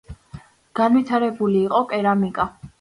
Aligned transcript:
განვითარებული 0.79 1.61
იყო 1.69 1.85
კერამიკა. 1.95 2.53